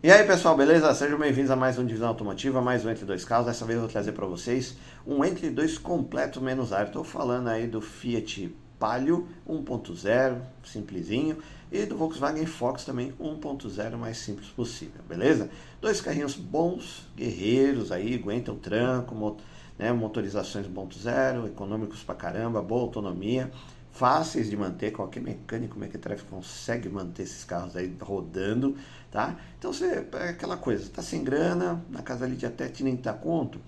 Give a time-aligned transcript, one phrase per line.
[0.00, 0.94] E aí pessoal, beleza?
[0.94, 3.46] Sejam bem-vindos a mais um Divisão Automotiva, mais um Entre Dois Carros.
[3.46, 6.86] Dessa vez eu vou trazer para vocês um Entre Dois completo menos ar.
[6.86, 11.38] Estou falando aí do Fiat Palio 1.0, simplesinho,
[11.72, 15.50] e do Volkswagen Fox também 1.0, mais simples possível, beleza?
[15.80, 19.36] Dois carrinhos bons, guerreiros aí, aguentam tranco,
[19.76, 23.50] né, motorizações 1.0, econômicos pra caramba, boa autonomia
[23.98, 28.76] fáceis de manter, qualquer mecânico, mequetréfico consegue manter esses carros aí rodando,
[29.10, 29.36] tá?
[29.58, 32.96] Então você, é aquela coisa, tá sem grana, na casa ali de até te nem
[32.96, 33.58] tá conto,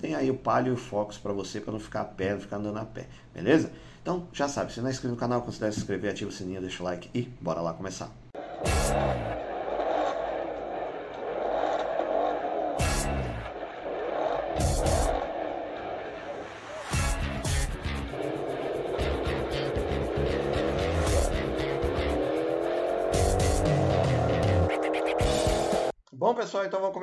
[0.00, 2.40] tem aí o Palio e o Fox para você, para não ficar a pé, não
[2.40, 3.70] ficar andando a pé, beleza?
[4.02, 6.60] Então, já sabe, se não é inscrito no canal, considere se inscrever, ativa o sininho,
[6.60, 8.10] deixa o like e bora lá começar.
[8.34, 9.35] Bom,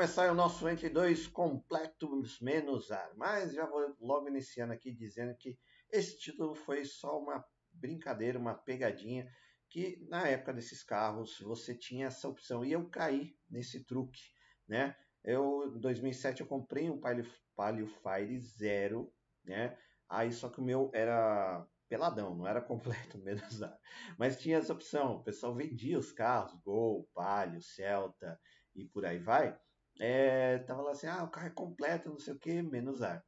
[0.04, 3.14] começar o nosso Entre Dois Completos Menos Ar.
[3.16, 5.58] Mas já vou logo iniciando aqui dizendo que
[5.90, 7.42] esse título foi só uma
[7.72, 9.32] brincadeira, uma pegadinha,
[9.70, 12.66] que na época desses carros você tinha essa opção.
[12.66, 14.20] E eu caí nesse truque,
[14.68, 14.94] né?
[15.24, 17.26] Eu, em 2007, eu comprei um Palio,
[17.56, 19.10] Palio Fire Zero,
[19.42, 19.78] né?
[20.10, 23.80] Aí só que o meu era peladão, não era completo menos ar.
[24.18, 28.38] Mas tinha essa opção, o pessoal vendia os carros, Gol, Palio, Celta
[28.76, 29.58] e por aí vai,
[30.00, 33.24] é, tava lá assim, ah, o carro é completo, não sei o que, menos ar.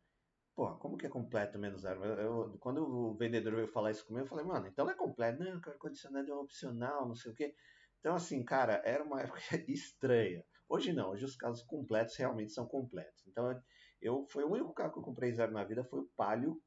[0.56, 1.98] Pô, como que é completo menos ar?
[1.98, 5.44] Eu, quando o vendedor veio falar isso comigo, eu falei, mano, então não é completo.
[5.44, 7.54] Não, o ar-condicionado é opcional, não sei o que.
[8.00, 10.44] Então, assim, cara, era uma época estranha.
[10.70, 13.26] Hoje não, hoje os carros completos realmente são completos.
[13.28, 13.62] Então,
[14.02, 16.62] eu foi o único carro que eu comprei zero na vida foi o Palio,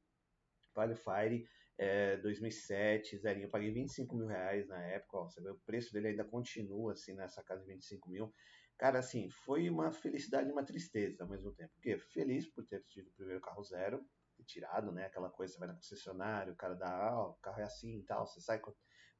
[0.73, 1.45] Palio Fire
[1.77, 3.45] é, 2007, zerinho.
[3.45, 5.17] Eu paguei 25 mil reais na época.
[5.17, 8.33] Ó, você vê, o preço dele ainda continua assim nessa casa de 25 mil.
[8.79, 11.73] Cara, assim, foi uma felicidade e uma tristeza ao mesmo tempo.
[11.73, 14.03] Porque feliz por ter tido o primeiro carro zero,
[14.45, 15.05] tirado, né?
[15.05, 18.03] Aquela coisa, você vai na concessionária, o cara dá, ah, o carro é assim e
[18.03, 18.61] tal, você sai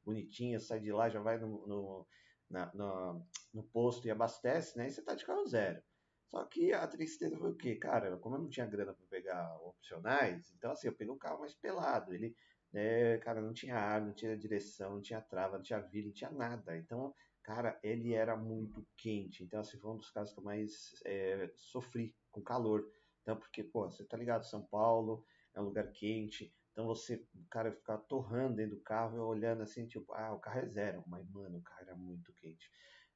[0.02, 2.08] bonitinho, sai de lá, já vai no, no,
[2.50, 4.88] na, no, no posto e abastece, né?
[4.88, 5.84] E você tá de carro zero.
[6.30, 7.75] Só que a tristeza foi o quê?
[7.75, 11.40] Cara, como eu não tinha grana para pegar opcionais, então assim, eu peguei um carro
[11.42, 12.14] mais pelado.
[12.14, 12.34] Ele,
[12.72, 16.14] né, cara, não tinha ar, não tinha direção, não tinha trava, não tinha vila, não
[16.14, 16.78] tinha nada.
[16.78, 17.14] Então,
[17.44, 19.44] cara, ele era muito quente.
[19.44, 22.90] Então, assim, foi um dos casos que eu mais é, sofri com calor.
[23.22, 26.54] Então, porque, pô, você tá ligado, São Paulo é um lugar quente.
[26.72, 30.40] Então, você, o cara ficava torrando dentro do carro, eu olhando assim, tipo, ah, o
[30.40, 31.04] carro é zero.
[31.08, 32.70] Mas, mano, o carro era muito quente.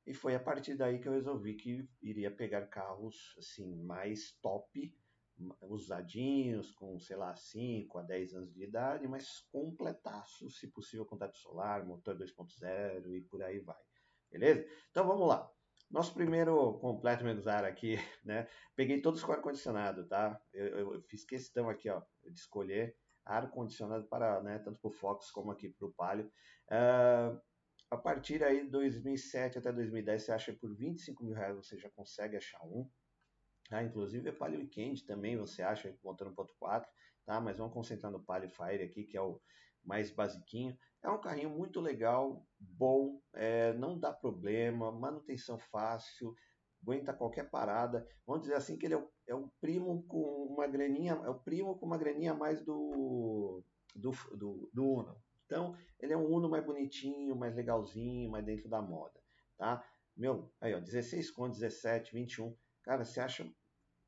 [0.05, 4.93] E foi a partir daí que eu resolvi que iria pegar carros, assim, mais top,
[5.61, 11.17] usadinhos, com, sei lá, 5 a 10 anos de idade, mas completaço, se possível, com
[11.17, 13.81] teto solar, motor 2.0 e por aí vai.
[14.33, 14.67] Beleza?
[14.89, 15.47] Então vamos lá.
[15.91, 18.47] Nosso primeiro completo menos ar aqui, né?
[18.75, 20.41] Peguei todos com ar-condicionado, tá?
[20.51, 24.91] Eu, eu, eu, fiz questão aqui, ó, de escolher ar-condicionado para, né, tanto para o
[24.91, 26.25] Fox como aqui para o Palio.
[26.67, 27.39] Uh,
[27.91, 31.89] a partir aí de 2007 até 2010, você acha por 25 mil reais você já
[31.91, 32.89] consegue achar um.
[33.69, 33.83] Tá?
[33.83, 36.85] Inclusive, é Palio Weekend também você acha motor 1.4,
[37.23, 37.39] tá?
[37.39, 39.39] Mas vamos concentrar no Palio Fire aqui, que é o
[39.83, 40.75] mais basiquinho.
[41.03, 46.33] É um carrinho muito legal, bom, é, não dá problema, manutenção fácil,
[46.81, 48.07] aguenta qualquer parada.
[48.25, 51.39] Vamos dizer assim que ele é o, é o primo com uma graninha, é o
[51.39, 53.63] primo com uma graninha mais do,
[53.95, 55.17] do, do, do Uno.
[55.45, 59.19] Então, ele é um Uno mais bonitinho, mais legalzinho, mais dentro da moda,
[59.57, 59.85] tá?
[60.15, 62.55] Meu, aí ó, 16 com 17, 21.
[62.83, 63.49] Cara, você acha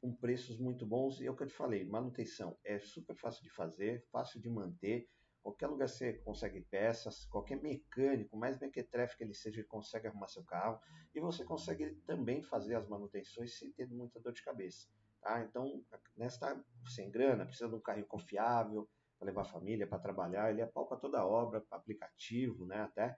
[0.01, 3.44] com preços muito bons e é o que eu te falei, manutenção é super fácil
[3.44, 5.09] de fazer, fácil de manter.
[5.45, 10.44] Qualquer lugar você consegue peças, qualquer mecânico, mais mequetréfico ele seja, ele consegue arrumar seu
[10.44, 10.81] carro
[11.13, 14.88] e você consegue também fazer as manutenções sem ter muita dor de cabeça.
[15.22, 15.41] Tá?
[15.41, 15.85] Então,
[16.17, 18.89] nesta sem grana, precisa de um carrinho confiável
[19.19, 22.81] para levar a família para trabalhar, ele é pau para toda obra, aplicativo, né?
[22.81, 23.16] Até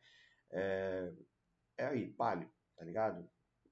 [0.52, 1.14] é,
[1.78, 3.26] é aí, Palio, tá ligado?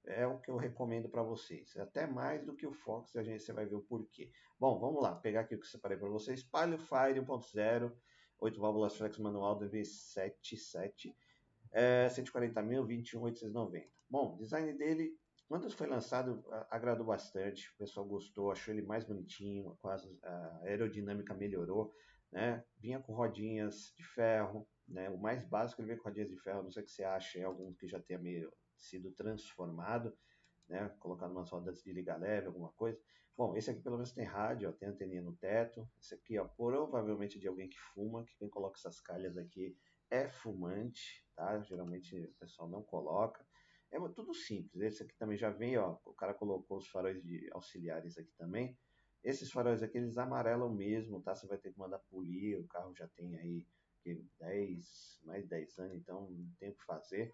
[0.06, 1.76] É o que eu recomendo para vocês.
[1.76, 4.32] Até mais do que o Fox, a gente você vai ver o porquê.
[4.58, 6.42] Bom, vamos lá, pegar aqui o que eu separei para vocês.
[6.42, 7.92] Palio Fire 1.0
[8.46, 11.16] 8 válvulas flex manual do V77,
[11.72, 13.88] é, 140 mil, 21,890.
[14.08, 19.78] Bom, design dele, quando foi lançado, agradou bastante, o pessoal gostou, achou ele mais bonitinho,
[20.24, 21.92] a aerodinâmica melhorou,
[22.32, 22.64] né?
[22.78, 25.10] Vinha com rodinhas de ferro, né?
[25.10, 27.40] O mais básico ele vem com rodinhas de ferro, não sei o que você acha,
[27.40, 30.16] é algum que já tenha meio sido transformado,
[30.68, 30.90] né?
[31.00, 33.00] Colocado umas rodas de liga leve, alguma coisa.
[33.38, 35.86] Bom, esse aqui pelo menos tem rádio, ó, tem anteninha no teto.
[36.00, 39.78] Esse aqui, ó, provavelmente de alguém que fuma, que quem coloca essas calhas aqui
[40.10, 41.60] é fumante, tá?
[41.62, 43.46] Geralmente o pessoal não coloca.
[43.92, 44.82] É tudo simples.
[44.82, 48.78] Esse aqui também já vem, ó, o cara colocou os faróis de auxiliares aqui também.
[49.22, 51.36] Esses faróis aqui, eles amarelam mesmo, tá?
[51.36, 53.68] Você vai ter que mandar polir, o carro já tem aí
[54.40, 57.34] 10, mais 10 anos, então não tem o que fazer.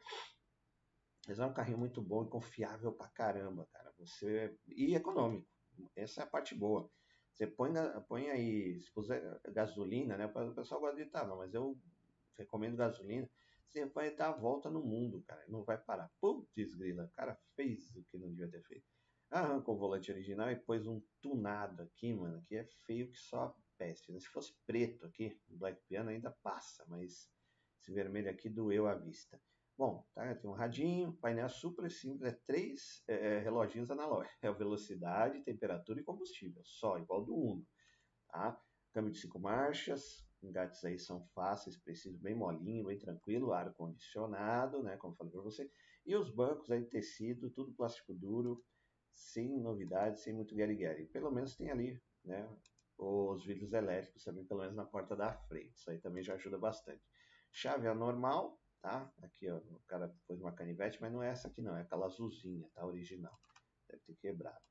[1.28, 3.94] Mas é um carrinho muito bom e confiável pra caramba, cara.
[4.00, 5.61] Você e econômico.
[5.96, 6.90] Essa é a parte boa.
[7.34, 7.72] Você põe,
[8.08, 10.26] põe aí, se puser gasolina, né?
[10.26, 11.80] O pessoal gosta de tá, mas eu
[12.38, 13.30] recomendo gasolina.
[13.66, 15.44] Você vai dar a volta no mundo, cara.
[15.48, 16.12] Não vai parar.
[16.20, 17.06] Putz, grila.
[17.06, 18.86] O cara fez o que não devia ter feito.
[19.30, 23.56] Arrancou o volante original e pôs um tunado aqui, mano, que é feio que só
[23.78, 24.12] peste.
[24.12, 24.20] Né?
[24.20, 27.32] Se fosse preto aqui, Black Piano ainda passa, mas
[27.82, 29.42] esse vermelho aqui doeu a vista.
[29.78, 34.38] Bom, tá, tem um radinho, painel super simples, é três é, é reloginhos analógicos.
[34.42, 37.68] É velocidade, temperatura e combustível, só, igual do Uno.
[38.30, 38.62] Tá?
[38.94, 44.84] Câmbio de cinco marchas, engates aí são fáceis, preciso, bem molinho, bem tranquilo, ar condicionado,
[44.84, 45.72] né, como falei para você.
[46.06, 48.64] E os bancos aí de tecido, tudo plástico duro,
[49.12, 52.48] sem novidades, sem muito guerre Pelo menos tem ali, né,
[52.98, 55.76] os vidros elétricos também, pelo menos na porta da frente.
[55.76, 57.02] Isso aí também já ajuda bastante.
[57.52, 59.12] Chave anormal, tá?
[59.22, 62.06] Aqui, ó, o cara pôs uma canivete, mas não é essa aqui não, é aquela
[62.06, 62.86] azulzinha, tá?
[62.86, 63.38] Original.
[63.90, 64.62] Deve ter quebrado.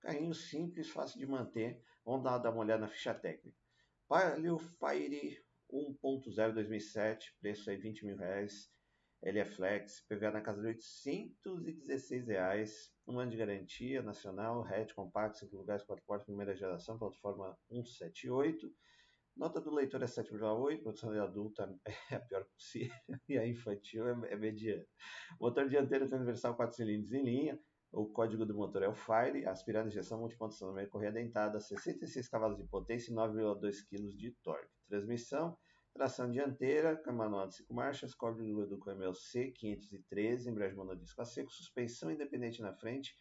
[0.00, 1.82] Carrinho simples, fácil de manter.
[2.04, 3.58] Vamos dar, dar uma olhada na ficha técnica.
[4.06, 5.42] Palio Fire
[5.72, 8.70] 1.0 2007, preço aí 20 mil reais.
[9.22, 14.92] Ele é flex, PVA na casa de 816 reais, um ano de garantia nacional, hatch
[14.92, 18.70] compacto, 5 lugares, 4 portas, primeira geração, plataforma 178.
[19.36, 21.68] Nota do leitor é 7,8, produção de adulta
[22.10, 22.94] é a pior possível,
[23.28, 24.86] e a infantil é, é mediana.
[25.40, 27.60] Motor dianteiro transversal 4 cilindros em linha,
[27.90, 32.58] o código do motor é o Fire, aspirada injeção multiponto meia correia dentada, 66 cavalos
[32.58, 34.68] de potência e 9,2 kg de torque.
[34.88, 35.56] Transmissão,
[35.92, 42.10] tração dianteira, manual de 5 marchas, código do CMLC 513, embreagem monodisco a seco, suspensão
[42.10, 43.16] independente na frente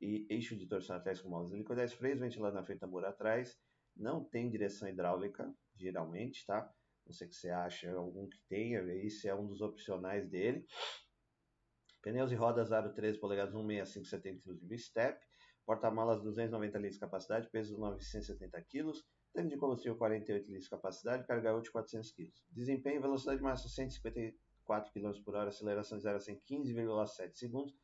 [0.00, 3.58] e eixo de torção atrás com molas helicoidais, freios ventilador na frente, tambor atrás,
[3.96, 6.72] não tem direção hidráulica, geralmente, tá?
[7.06, 10.66] Não sei que você acha algum que tenha, esse é um dos opcionais dele.
[12.02, 15.20] Pneus e rodas aro 13 polegadas 165 70 de step.
[15.66, 18.92] Porta-malas 290 litros de capacidade, peso 970 kg.
[19.32, 22.32] Tanque de combustível 48 litros de capacidade, carga útil 400 kg.
[22.50, 27.74] Desempenho, velocidade máxima 154 km por hora, aceleração de 0 a 100 15,7 segundos.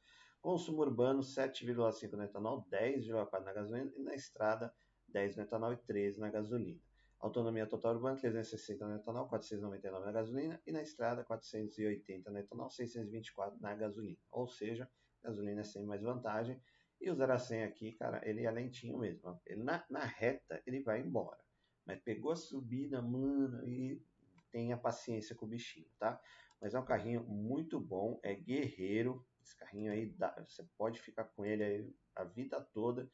[0.41, 4.73] Consumo urbano 7,5 no etanol, 10,4 na gasolina e na estrada
[5.17, 6.79] 10 no etanol e 13 na gasolina.
[7.19, 12.69] Autonomia total urbana 360 no etanol, 499 na gasolina e na estrada 480 no etanol,
[12.69, 14.19] 624 na gasolina.
[14.31, 14.87] Ou seja,
[15.23, 16.61] gasolina é sempre mais vantagem.
[17.01, 19.41] E o 0 a 100 aqui, cara, ele é lentinho mesmo.
[19.47, 21.43] Ele, na, na reta ele vai embora.
[21.87, 24.03] Mas pegou a subida, mano, e
[24.53, 26.21] tenha paciência com o bichinho, tá?
[26.61, 29.27] Mas é um carrinho muito bom, é guerreiro.
[29.43, 33.11] Esse carrinho aí, dá, você pode ficar com ele aí a vida toda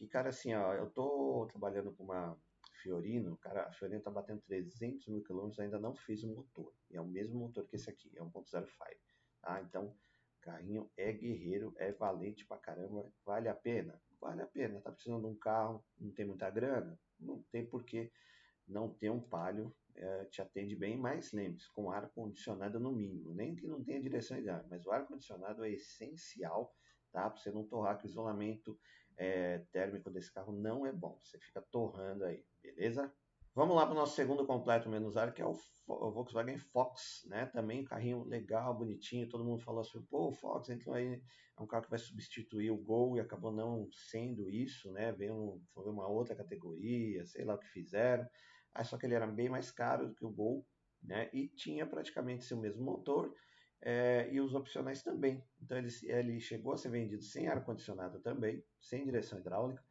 [0.00, 2.34] que, cara, assim, ó, eu tô trabalhando com uma
[2.72, 6.72] Fiorino, cara, a Fiorino tá batendo 300 mil quilômetros, ainda não fez o motor.
[6.90, 8.96] E é o mesmo motor que esse aqui, é 1.05,
[9.42, 9.60] tá?
[9.60, 9.94] Então,
[10.40, 14.02] carrinho é guerreiro, é valente pra caramba, vale a pena?
[14.18, 14.80] Vale a pena.
[14.80, 16.98] Tá precisando de um carro, não tem muita grana?
[17.18, 18.10] Não tem porque
[18.66, 23.34] não ter um palio é, te atende bem, mas lembre-se, com ar condicionado no mínimo,
[23.34, 26.74] nem que não tenha direção ideal, mas o ar condicionado é essencial,
[27.12, 27.28] tá?
[27.28, 28.80] Para você não torrar que o isolamento
[29.20, 31.18] é, térmico desse carro não é bom.
[31.22, 33.12] Você fica torrando aí, beleza?
[33.54, 35.54] Vamos lá para o nosso segundo completo menos ar, que é o,
[35.86, 37.44] o, Volkswagen Fox, né?
[37.46, 39.28] Também um carrinho legal, bonitinho.
[39.28, 41.22] Todo mundo falou assim, pô, o Fox então aí
[41.58, 45.12] é um carro que vai substituir o Gol e acabou não sendo isso, né?
[45.12, 48.26] Veio foi uma outra categoria, sei lá o que fizeram.
[48.72, 50.66] Aí só que ele era bem mais caro do que o Gol,
[51.02, 51.28] né?
[51.34, 53.34] E tinha praticamente seu mesmo motor
[53.82, 55.42] é, e os opcionais também.
[55.60, 59.82] Então ele, ele chegou a ser vendido sem ar-condicionado também, sem direção hidráulica,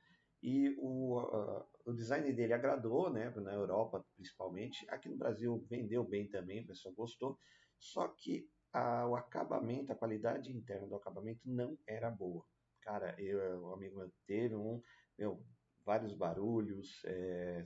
[0.42, 6.04] e o, uh, o design dele agradou, né, na Europa principalmente, aqui no Brasil vendeu
[6.04, 7.38] bem também, o pessoal gostou,
[7.78, 12.46] só que a, o acabamento, a qualidade interna do acabamento não era boa.
[12.82, 14.82] Cara, eu, um amigo meu teve um,
[15.18, 15.44] meu,
[15.90, 17.64] vários barulhos, é,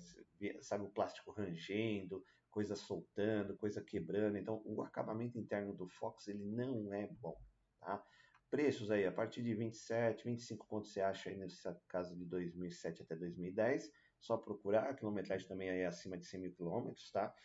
[0.61, 4.37] sabe, o plástico rangendo, coisa soltando, coisa quebrando.
[4.37, 7.37] Então, o acabamento interno do Fox ele não é bom,
[7.81, 8.01] tá?
[8.49, 13.01] Preços aí, a partir de 27, 25 pontos você acha aí nessa casa de 2007
[13.01, 13.91] até 2010.
[14.21, 17.35] Só procurar, a quilometragem também aí é acima de 100 mil quilômetros, tá?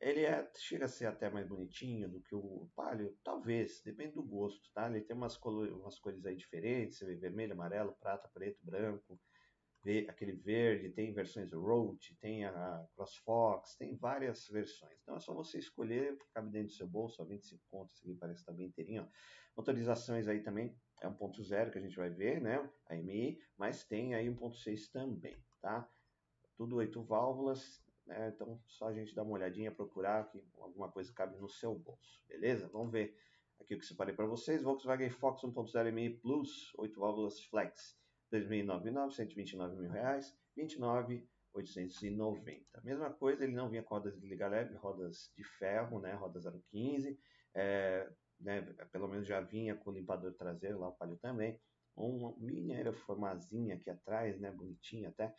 [0.00, 4.22] Ele é, chega a ser até mais bonitinho do que o Palio, talvez, depende do
[4.22, 4.88] gosto, tá?
[4.88, 9.20] Ele tem umas, umas cores aí diferentes, você vê vermelho, amarelo, prata, preto, branco,
[10.08, 14.98] aquele verde, tem versões Road, tem a CrossFox, tem várias versões.
[15.02, 18.40] Então é só você escolher, cabe dentro do seu bolso, a 25 contos, aqui parece
[18.40, 19.02] estar tá bem inteirinho.
[19.02, 19.08] Ó.
[19.56, 22.68] Motorizações aí também é 1.0 que a gente vai ver, né?
[22.88, 25.88] A MI, mas tem aí 1.6 também, tá?
[26.56, 28.32] Tudo oito válvulas, né?
[28.34, 32.22] Então só a gente dar uma olhadinha, procurar que alguma coisa cabe no seu bolso,
[32.26, 32.68] beleza?
[32.68, 33.16] Vamos ver
[33.60, 34.62] aqui o que separei para vocês.
[34.62, 37.96] Volkswagen Fox 1.0 MI Plus, 8 válvulas Flex.
[38.30, 42.80] 2009, 129 mil reais, 29,890.
[42.82, 46.40] Mesma coisa, ele não vinha com rodas de liga leve, rodas de ferro, né, roda
[46.70, 47.20] 015,
[47.54, 51.60] é, né, pelo menos já vinha com limpador traseiro, lá o Palio também,
[51.96, 55.34] uma mini aeroformazinha aqui atrás, né, bonitinha até.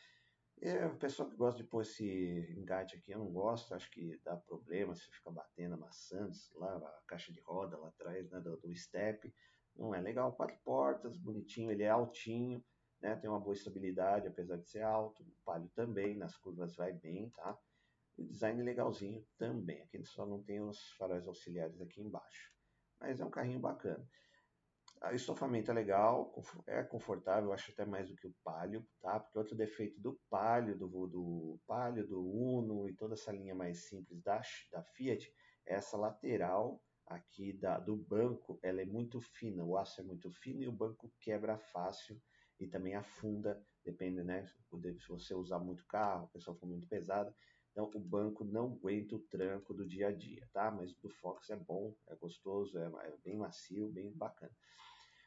[0.60, 4.20] É, o pessoal que gosta de pôr esse engate aqui, eu não gosto, acho que
[4.24, 8.58] dá problema, você fica batendo, amassando, lá a caixa de roda lá atrás, né, do,
[8.58, 9.32] do step,
[9.76, 10.34] não é legal.
[10.34, 12.66] Quatro portas, bonitinho, ele é altinho,
[13.02, 13.16] né?
[13.16, 15.24] Tem uma boa estabilidade, apesar de ser alto.
[15.24, 17.58] O Palio também, nas curvas vai bem, tá?
[18.18, 19.82] O design legalzinho também.
[19.82, 22.52] Aqui só não tem os faróis auxiliares aqui embaixo.
[23.00, 24.08] Mas é um carrinho bacana.
[25.04, 26.34] O estofamento é legal,
[26.66, 29.20] é confortável, acho até mais do que o Palio, tá?
[29.20, 33.88] Porque outro defeito do Palio, do, do Palio, do Uno e toda essa linha mais
[33.88, 35.32] simples da, da Fiat
[35.68, 40.32] é essa lateral aqui da, do banco, ela é muito fina, o aço é muito
[40.32, 42.20] fino e o banco quebra fácil
[42.60, 44.46] e também afunda, depende, né?
[44.46, 47.34] Se você usar muito carro, a pessoa for muito pesada.
[47.72, 50.72] Então, o banco não aguenta o tranco do dia a dia, tá?
[50.72, 54.52] Mas do Fox é bom, é gostoso, é, é bem macio, bem bacana.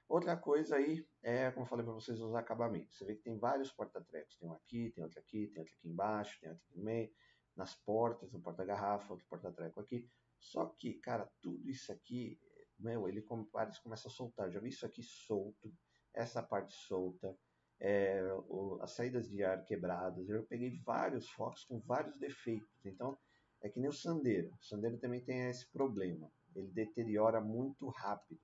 [0.08, 2.96] Outra coisa aí é, como eu falei para vocês, os acabamentos.
[2.96, 4.36] Você vê que tem vários porta-trecos.
[4.36, 7.12] Tem um aqui, tem outro aqui, tem outro aqui embaixo, tem outro aqui no meio.
[7.54, 10.10] Nas portas, no porta-garrafa, outro porta-treco aqui.
[10.40, 12.40] Só que, cara, tudo isso aqui,
[12.76, 14.48] meu, ele parece começa a soltar.
[14.48, 15.72] Eu já vi isso aqui solto
[16.14, 17.36] essa parte solta,
[17.78, 20.28] é, o, as saídas de ar quebradas.
[20.28, 22.84] Eu peguei vários focos com vários defeitos.
[22.84, 23.18] Então,
[23.62, 24.52] é que nem o Sandero.
[24.60, 26.30] O Sandero também tem esse problema.
[26.54, 28.40] Ele deteriora muito rápido,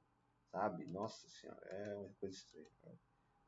[0.50, 0.86] sabe?
[0.86, 2.66] Nossa senhora, é uma coisa estranha.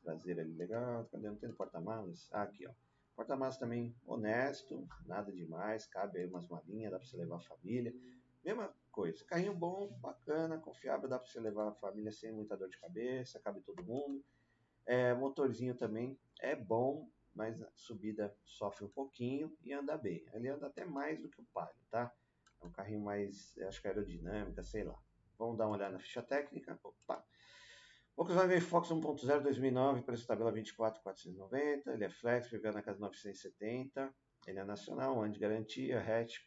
[0.03, 1.29] Traseira ali legal, cadê?
[1.29, 2.29] Não tem porta-malas?
[2.33, 2.73] Ah, aqui, ó.
[3.15, 7.93] Porta-malas também honesto, nada demais, cabe aí umas malinhas, dá para você levar a família.
[8.49, 9.23] Mesma coisa.
[9.27, 13.39] Carrinho bom, bacana, confiável, dá para você levar a família sem muita dor de cabeça,
[13.41, 14.25] cabe todo mundo.
[14.87, 20.25] É, motorzinho também é bom, mas a subida sofre um pouquinho e anda bem.
[20.33, 22.11] Ele anda até mais do que o Palio, tá?
[22.63, 24.99] É um carrinho mais, acho que aerodinâmica, sei lá.
[25.39, 26.81] Vamos dar uma olhada na ficha técnica.
[26.83, 27.23] Opa.
[28.17, 34.11] Volkswagen Fox 1.0 2009, preço tabela 24.490, ele é flex, vivendo na casa 970.
[34.49, 36.39] Ele é nacional, ano de garantia, hatch,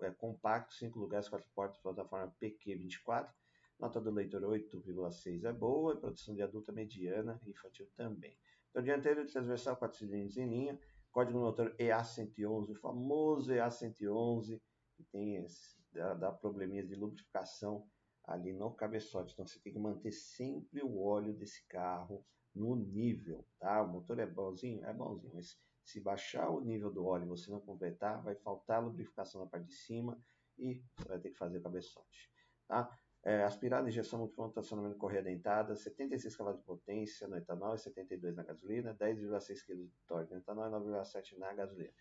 [0.00, 3.32] é, compacto, 5 lugares, 4 portas, plataforma PQ24.
[3.78, 8.36] Nota do leitor 8,6 é boa, e produção de adulta mediana e infantil também.
[8.70, 10.80] Então, dianteiro de transversal, 4 cilindros em linha,
[11.12, 14.60] código motor EA111, o famoso EA111,
[14.96, 17.88] que tem esse, dá, dá probleminhas de lubrificação
[18.24, 19.32] ali no cabeçote.
[19.32, 23.80] Então, você tem que manter sempre o óleo desse carro no nível, tá?
[23.80, 24.84] O motor é bonzinho?
[24.84, 25.56] É bonzinho, mas
[25.88, 29.68] se baixar o nível do óleo e você não completar, vai faltar lubrificação na parte
[29.68, 30.20] de cima
[30.58, 32.30] e você vai ter que fazer cabeçote.
[32.66, 32.94] Tá?
[33.24, 38.36] É, aspirada, injeção multiponto, acionamento correia dentada, 76 cavalos de potência no etanol e 72
[38.36, 41.92] na gasolina, 10,6 kg de torque no etanol e 9,7 na gasolina.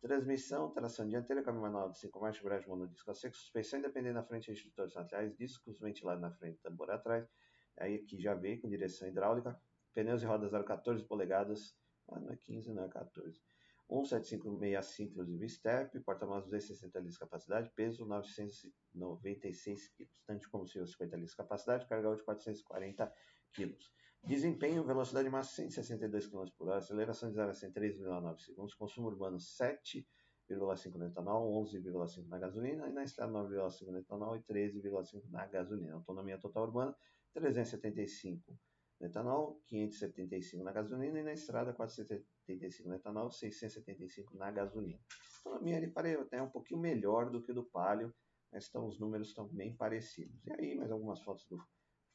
[0.00, 4.22] Transmissão, tração dianteira, câmbio manual de 5 marchas, embreagem monodisco a seco, suspensão independente na
[4.22, 7.28] frente, extintores laterais, discos ventilados na frente, tambor atrás.
[7.76, 9.60] Aí aqui já veio com direção hidráulica,
[9.92, 11.76] pneus e rodas 0,14 polegadas,
[12.14, 13.40] ah, não é 15, não é 14.
[13.88, 21.16] 17565, inclusive step, porta-malas 260 litros de capacidade, peso 996 kg, tanto como se 50
[21.16, 23.12] litros de capacidade, carga de 440
[23.52, 23.76] kg.
[24.24, 29.08] Desempenho, velocidade máxima 162 km por hora, aceleração de 0 a 100 3,9 segundos, consumo
[29.08, 35.28] urbano 7,5 no etanol, 11,5 na gasolina, e na estrada 9,5 no etanol e 13,5
[35.28, 35.94] na gasolina.
[35.94, 36.96] Autonomia total urbana
[37.34, 38.58] 375
[39.02, 45.00] no etanol, 575 na gasolina e na estrada 475 no etanol, 675 na gasolina.
[45.40, 48.14] Então a minha ali parei até um pouquinho melhor do que o do Palio,
[48.52, 50.46] mas estão, os números estão bem parecidos.
[50.46, 51.58] E aí mais algumas fotos do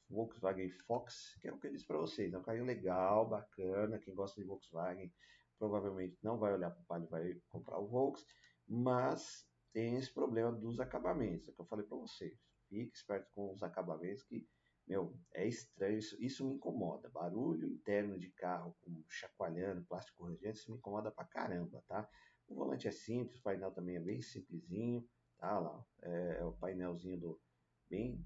[0.10, 4.00] Volkswagen Fox, que é o que eu disse para vocês, é um carro legal, bacana,
[4.00, 5.14] quem gosta de Volkswagen
[5.60, 8.26] provavelmente não vai olhar para o Palio, vai comprar o Volks,
[8.66, 12.40] mas tem esse problema dos acabamentos, é que eu falei para vocês.
[12.70, 14.48] Fique esperto com os acabamentos que
[14.88, 17.10] meu, é estranho, isso, isso me incomoda.
[17.10, 22.10] Barulho interno de carro com chacoalhando, plástico corrigente, isso me incomoda pra caramba, tá?
[22.48, 26.54] O volante é simples, o painel também é bem simplesinho, tá lá, é, é o
[26.54, 27.42] painelzinho do
[27.90, 28.26] bem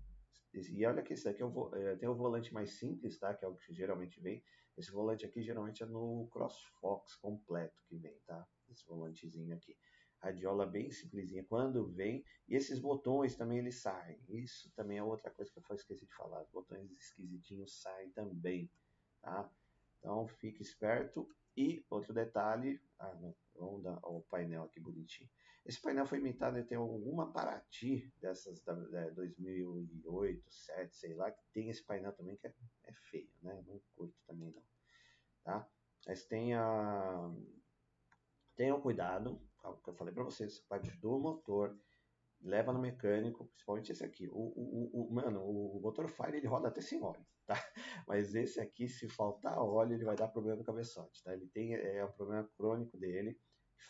[0.53, 3.33] E olha que esse daqui é, tem o volante mais simples, tá?
[3.33, 4.43] Que é o que geralmente vem.
[4.77, 8.47] Esse volante aqui geralmente é no CrossFox completo que vem, tá?
[8.69, 9.77] Esse volantezinho aqui.
[10.21, 11.43] Radiola bem simplesinha.
[11.43, 14.19] Quando vem, e esses botões também eles saem.
[14.29, 16.43] Isso também é outra coisa que eu esqueci de falar.
[16.43, 18.71] Os botões esquisitinhos saem também,
[19.21, 19.49] tá?
[19.97, 21.27] Então fique esperto.
[21.57, 25.29] E outro detalhe, ah, não, vamos dar o painel aqui bonitinho.
[25.65, 31.43] Esse painel foi imitado tem alguma Paraty dessas da, da 2008, 2007, sei lá, que
[31.53, 32.53] tem esse painel também que é,
[32.85, 33.63] é feio, né?
[33.67, 34.63] Não curto também não,
[35.43, 35.69] tá?
[36.07, 37.31] Mas tenha,
[38.55, 39.39] tenham cuidado,
[39.83, 41.77] que eu falei para vocês, parte do motor,
[42.41, 44.27] leva no mecânico, principalmente esse aqui.
[44.27, 47.55] O, o, o, mano, o motor Fire ele roda até sem óleo, tá?
[48.07, 51.33] Mas esse aqui, se faltar óleo, ele vai dar problema no cabeçote, tá?
[51.33, 53.39] Ele tem é um problema crônico dele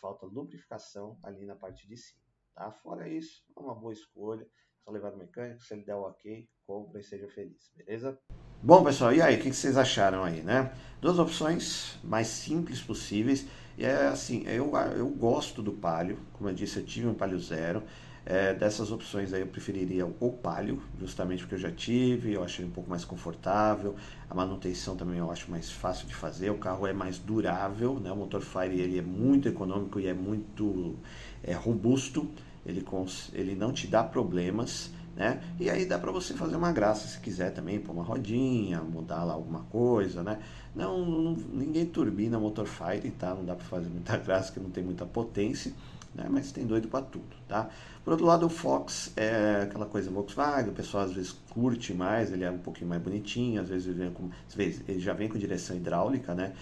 [0.00, 2.22] falta lubrificação ali na parte de cima.
[2.54, 2.70] Tá?
[2.72, 4.48] Fora isso, é uma boa escolha.
[4.84, 8.20] Só levar no mecânico, se ele der o ok, compra e seja feliz, beleza?
[8.64, 10.70] Bom, pessoal, e aí, o que vocês acharam aí, né?
[11.00, 13.44] Duas opções mais simples possíveis.
[13.76, 17.40] E é assim, eu, eu gosto do Palio, como eu disse, eu tive um Palio
[17.40, 17.82] Zero.
[18.24, 22.64] É, dessas opções aí eu preferiria o Palio, justamente porque eu já tive, eu achei
[22.64, 23.96] um pouco mais confortável,
[24.30, 28.12] a manutenção também eu acho mais fácil de fazer, o carro é mais durável, né?
[28.12, 30.94] o motor Fire ele é muito econômico e é muito
[31.42, 32.30] é, robusto,
[32.64, 32.86] ele,
[33.32, 35.42] ele não te dá problemas, né?
[35.60, 39.24] E aí dá para você fazer uma graça se quiser também, pôr uma rodinha, mudar
[39.24, 40.38] lá alguma coisa, né?
[40.74, 43.34] Não, não ninguém turbina motor Fire, tá?
[43.34, 45.72] Não dá para fazer muita graça, que não tem muita potência
[46.14, 46.26] né?
[46.28, 47.68] mas tem doido para tudo, tá?
[48.04, 52.32] Por outro lado, o Fox é aquela coisa Volkswagen, o pessoal às vezes curte mais,
[52.32, 55.12] ele é um pouquinho mais bonitinho, às vezes ele, vem com, às vezes ele já
[55.12, 56.52] vem com direção hidráulica, né?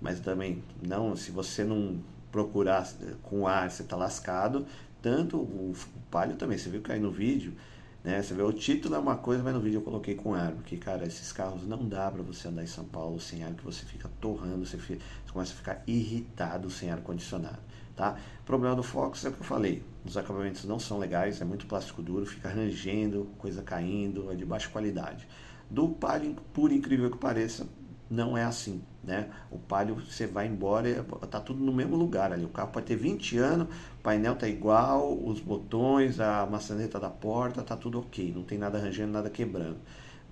[0.00, 1.98] Mas também, não, se você não
[2.30, 2.88] procurar
[3.22, 4.66] com ar, você tá lascado.
[5.02, 7.54] Tanto o, o Palio também, você viu que aí no vídeo,
[8.02, 8.22] né?
[8.22, 10.76] Você vê o título é uma coisa, mas no vídeo eu coloquei com ar, porque,
[10.76, 13.84] cara, esses carros não dá para você andar em São Paulo sem ar, que você
[13.84, 17.58] fica torrando, você, fica, você começa a ficar irritado sem ar condicionado.
[17.94, 18.16] Tá?
[18.42, 21.44] O problema do Fox é o que eu falei, os acabamentos não são legais, é
[21.44, 25.28] muito plástico duro, fica rangendo, coisa caindo, é de baixa qualidade.
[25.68, 27.68] Do Palio, por incrível que pareça,
[28.10, 29.30] não é assim, né?
[29.50, 32.44] O Palio, você vai embora, tá tudo no mesmo lugar ali.
[32.44, 37.08] O carro pode ter 20 anos, o painel tá igual, os botões, a maçaneta da
[37.08, 39.78] porta, tá tudo ok, não tem nada arranjando, nada quebrando.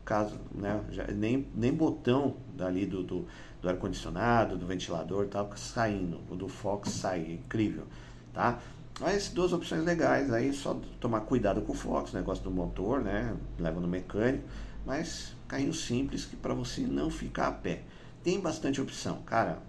[0.04, 3.26] Caso, né, já, nem, nem botão dali do, do
[3.60, 6.20] do ar-condicionado, do ventilador tal, saindo.
[6.30, 7.84] O do Fox sai, é incrível,
[8.32, 8.58] tá?
[9.00, 13.36] Mas duas opções legais, aí só tomar cuidado com o Fox, negócio do motor, né?
[13.58, 14.44] Leva no mecânico,
[14.84, 17.82] mas carrinho simples que para você não ficar a pé.
[18.22, 19.60] Tem bastante opção, cara.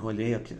[0.00, 0.56] Olhei aqui,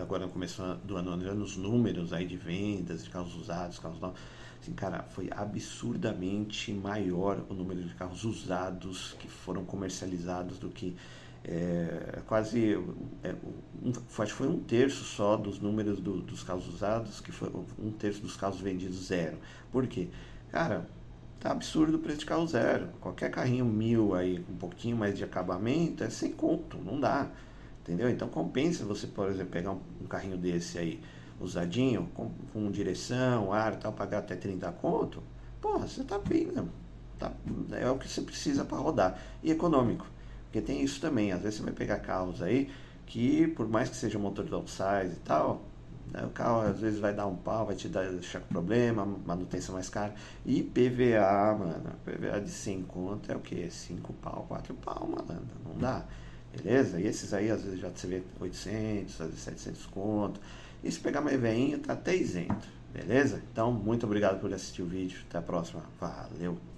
[0.00, 4.00] agora no começo do ano, olhando os números aí de vendas de carros usados, carros
[4.00, 4.20] novos.
[4.60, 10.96] Assim, cara, foi absurdamente maior o número de carros usados que foram comercializados do que
[11.46, 12.72] é, quase
[13.22, 13.34] é,
[13.82, 18.22] um, foi um terço só dos números do, dos carros usados, que foi um terço
[18.22, 19.36] dos carros vendidos zero.
[19.70, 20.08] Por quê?
[20.50, 20.88] Cara,
[21.44, 22.88] tá absurdo o preço de carro zero.
[23.02, 27.28] Qualquer carrinho mil aí, um pouquinho mais de acabamento, é sem conto, não dá.
[27.82, 28.08] Entendeu?
[28.08, 31.02] Então compensa você, por exemplo, pegar um, carrinho desse aí,
[31.38, 35.22] usadinho, com, com direção, ar tal, pagar até 30 conto.
[35.60, 36.64] Porra, você tá bem, né?
[37.18, 37.30] Tá,
[37.72, 39.20] é o que você precisa para rodar.
[39.42, 40.06] E econômico.
[40.46, 42.70] Porque tem isso também, às vezes você vai pegar carros aí
[43.04, 45.60] que, por mais que seja motor downsize e tal,
[46.24, 49.74] o carro às vezes vai dar um pau, vai te dar, deixar com problema, manutenção
[49.74, 50.14] mais cara.
[50.44, 53.70] E PVA, mano, PVA de 100 conto é o que?
[53.70, 56.04] 5 pau, 4 pau, malandro, não dá.
[56.56, 57.00] Beleza?
[57.00, 60.40] E esses aí às vezes já você vê 800, às vezes 700 conto.
[60.82, 62.68] E se pegar mais veinho, tá até isento.
[62.92, 63.42] Beleza?
[63.50, 65.18] Então, muito obrigado por assistir o vídeo.
[65.28, 65.82] Até a próxima.
[65.98, 66.73] Valeu!